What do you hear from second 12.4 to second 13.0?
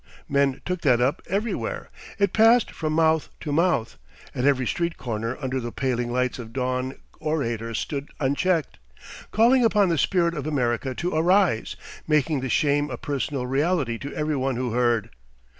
shame a